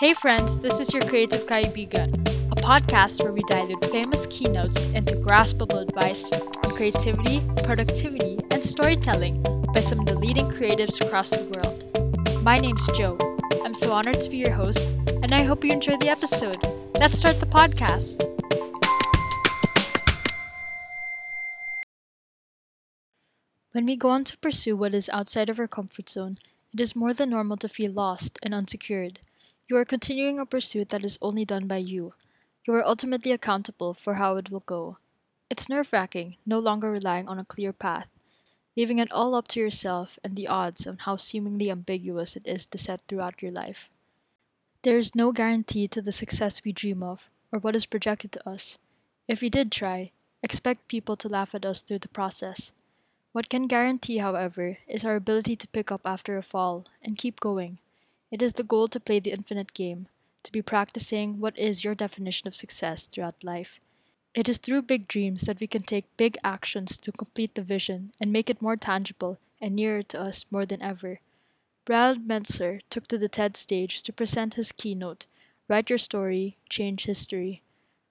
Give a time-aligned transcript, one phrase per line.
[0.00, 2.12] Hey friends, this is your Creative Kaibigan,
[2.50, 9.40] a podcast where we dilute famous keynotes into graspable advice on creativity, productivity, and storytelling
[9.72, 12.42] by some of the leading creatives across the world.
[12.42, 13.16] My name's Joe.
[13.64, 14.88] I'm so honored to be your host,
[15.22, 16.58] and I hope you enjoy the episode.
[16.98, 18.20] Let's start the podcast.
[23.70, 26.34] When we go on to pursue what is outside of our comfort zone,
[26.72, 29.20] it is more than normal to feel lost and unsecured.
[29.66, 32.12] You are continuing a pursuit that is only done by you.
[32.66, 34.98] You are ultimately accountable for how it will go.
[35.48, 38.18] It's nerve wracking, no longer relying on a clear path,
[38.76, 42.66] leaving it all up to yourself and the odds on how seemingly ambiguous it is
[42.66, 43.88] to set throughout your life.
[44.82, 48.46] There is no guarantee to the success we dream of or what is projected to
[48.46, 48.78] us.
[49.26, 50.10] If we did try,
[50.42, 52.74] expect people to laugh at us through the process.
[53.32, 57.40] What can guarantee, however, is our ability to pick up after a fall and keep
[57.40, 57.78] going.
[58.34, 60.08] It is the goal to play the infinite game,
[60.42, 63.78] to be practicing what is your definition of success throughout life.
[64.34, 68.10] It is through big dreams that we can take big actions to complete the vision
[68.20, 71.20] and make it more tangible and nearer to us more than ever.
[71.84, 75.26] Brad Meltzer took to the TED stage to present his keynote,
[75.68, 77.62] Write Your Story, Change History.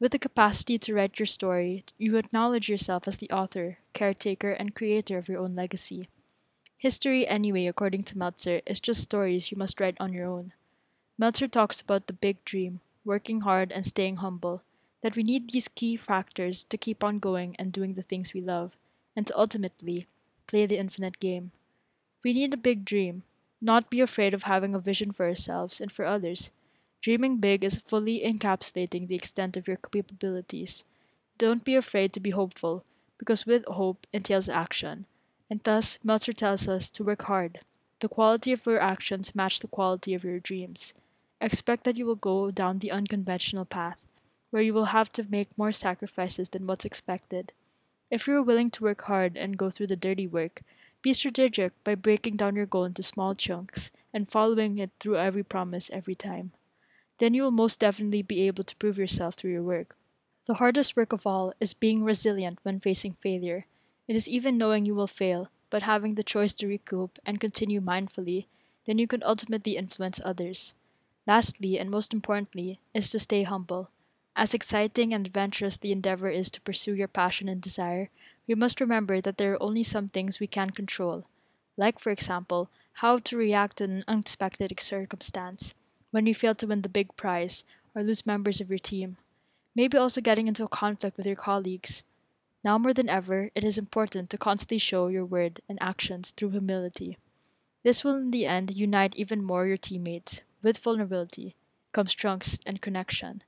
[0.00, 4.74] With the capacity to write your story, you acknowledge yourself as the author, caretaker, and
[4.74, 6.08] creator of your own legacy.
[6.78, 10.52] History, anyway, according to Meltzer, is just stories you must write on your own.
[11.16, 14.62] Meltzer talks about the big dream, working hard and staying humble,
[15.02, 18.42] that we need these key factors to keep on going and doing the things we
[18.42, 18.76] love,
[19.16, 20.06] and to ultimately
[20.46, 21.50] play the infinite game.
[22.22, 23.22] We need a big dream,
[23.58, 26.50] not be afraid of having a vision for ourselves and for others.
[27.00, 30.84] Dreaming big is fully encapsulating the extent of your capabilities.
[31.38, 32.84] Don't be afraid to be hopeful,
[33.16, 35.06] because with hope entails action
[35.50, 37.60] and thus Meltzer tells us to work hard.
[38.00, 40.92] The quality of your actions match the quality of your dreams.
[41.40, 44.06] Expect that you will go down the unconventional path,
[44.50, 47.52] where you will have to make more sacrifices than what's expected.
[48.10, 50.62] If you are willing to work hard and go through the dirty work,
[51.02, 55.42] be strategic by breaking down your goal into small chunks and following it through every
[55.42, 56.52] promise every time.
[57.18, 59.96] Then you will most definitely be able to prove yourself through your work.
[60.46, 63.66] The hardest work of all is being resilient when facing failure
[64.08, 67.80] it is even knowing you will fail, but having the choice to recoup and continue
[67.80, 68.46] mindfully,
[68.84, 70.74] then you can ultimately influence others.
[71.26, 73.90] Lastly, and most importantly, is to stay humble.
[74.36, 78.10] As exciting and adventurous the endeavor is to pursue your passion and desire,
[78.46, 81.24] we must remember that there are only some things we can control,
[81.76, 85.74] like, for example, how to react to an unexpected circumstance,
[86.10, 87.64] when you fail to win the big prize
[87.94, 89.16] or lose members of your team.
[89.74, 92.04] Maybe also getting into a conflict with your colleagues.
[92.64, 96.50] Now more than ever, it is important to constantly show your word and actions through
[96.50, 97.18] humility.
[97.84, 100.42] This will in the end unite even more your teammates.
[100.62, 101.54] With vulnerability
[101.92, 103.42] comes trust and connection.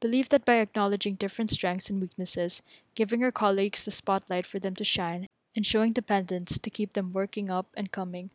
[0.00, 2.62] Believe that by acknowledging different strengths and weaknesses,
[2.94, 7.12] giving your colleagues the spotlight for them to shine, and showing dependence to keep them
[7.12, 8.30] working up and coming.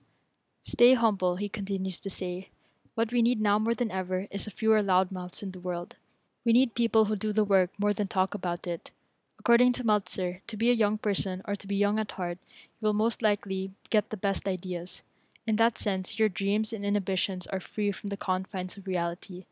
[0.61, 2.49] Stay humble, he continues to say.
[2.95, 5.97] What we need now more than ever is a fewer loudmouths in the world.
[6.45, 8.91] We need people who do the work more than talk about it,
[9.41, 12.37] According to Meltzer, to be a young person or to be young at heart,
[12.79, 15.01] you will most likely get the best ideas.
[15.47, 19.45] In that sense, your dreams and inhibitions are free from the confines of reality.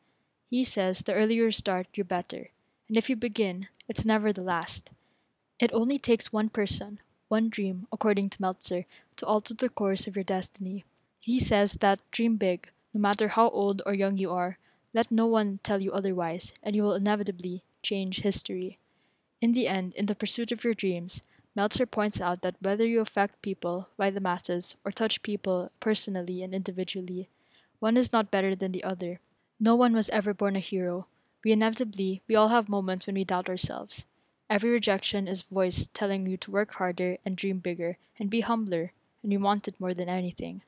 [0.47, 2.51] He says the earlier you start, you're better.
[2.87, 4.91] And if you begin, it's never the last.
[5.59, 8.85] It only takes one person, one dream, according to Meltzer,
[9.17, 10.85] to alter the course of your destiny.
[11.19, 14.59] He says that dream big, no matter how old or young you are,
[14.93, 18.77] let no one tell you otherwise, and you will inevitably change history.
[19.41, 21.23] In the end, in the pursuit of your dreams,
[21.55, 26.43] Meltzer points out that whether you affect people by the masses or touch people personally
[26.43, 27.29] and individually,
[27.79, 29.19] one is not better than the other.
[29.57, 31.07] No one was ever born a hero.
[31.43, 34.05] We inevitably, we all have moments when we doubt ourselves.
[34.49, 38.91] Every rejection is voice telling you to work harder and dream bigger and be humbler,
[39.23, 40.63] and you want it more than anything.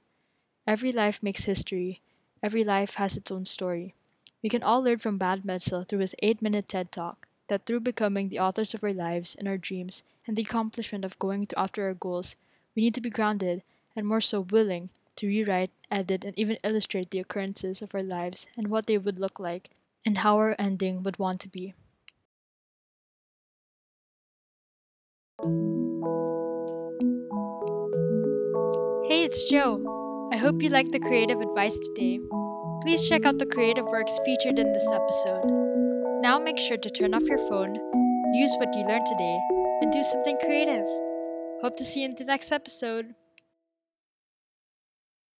[0.65, 1.99] Every life makes history.
[2.41, 3.95] Every life has its own story.
[4.41, 7.81] We can all learn from Brad Meltzer through his 8 minute TED Talk that through
[7.81, 11.83] becoming the authors of our lives and our dreams and the accomplishment of going after
[11.83, 12.37] our goals,
[12.73, 13.61] we need to be grounded
[13.93, 18.47] and more so willing to rewrite, edit, and even illustrate the occurrences of our lives
[18.55, 19.69] and what they would look like
[20.05, 21.73] and how our ending would want to be.
[29.09, 30.29] Hey, it's Joe.
[30.31, 32.17] I hope you liked the creative advice today.
[32.81, 35.60] Please check out the creative works featured in this episode.
[36.43, 37.73] Make sure to turn off your phone,
[38.33, 39.39] use what you learned today,
[39.81, 40.85] and do something creative.
[41.61, 43.13] Hope to see you in the next episode.